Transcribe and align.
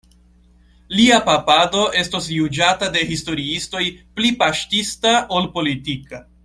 Lia 0.99 1.19
papado 1.27 1.83
estos 1.99 2.31
juĝata 2.37 2.91
de 2.97 3.05
historiistoj 3.13 3.85
pli 4.19 4.35
paŝtista 4.43 5.17
ol 5.39 5.51
politika. 5.59 6.29